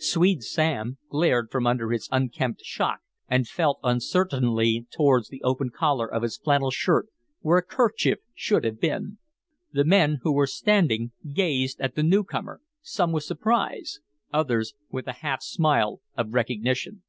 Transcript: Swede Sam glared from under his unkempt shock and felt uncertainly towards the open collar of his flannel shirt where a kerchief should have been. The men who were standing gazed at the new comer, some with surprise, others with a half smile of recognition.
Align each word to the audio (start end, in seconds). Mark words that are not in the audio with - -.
Swede 0.00 0.42
Sam 0.42 0.98
glared 1.10 1.48
from 1.52 1.64
under 1.64 1.90
his 1.92 2.08
unkempt 2.10 2.60
shock 2.64 3.02
and 3.28 3.46
felt 3.46 3.78
uncertainly 3.84 4.84
towards 4.92 5.28
the 5.28 5.40
open 5.44 5.70
collar 5.70 6.12
of 6.12 6.22
his 6.24 6.36
flannel 6.38 6.72
shirt 6.72 7.06
where 7.38 7.58
a 7.58 7.62
kerchief 7.64 8.18
should 8.34 8.64
have 8.64 8.80
been. 8.80 9.18
The 9.70 9.84
men 9.84 10.18
who 10.22 10.32
were 10.32 10.48
standing 10.48 11.12
gazed 11.32 11.80
at 11.80 11.94
the 11.94 12.02
new 12.02 12.24
comer, 12.24 12.62
some 12.82 13.12
with 13.12 13.22
surprise, 13.22 14.00
others 14.32 14.74
with 14.90 15.06
a 15.06 15.12
half 15.22 15.40
smile 15.40 16.00
of 16.16 16.34
recognition. 16.34 17.04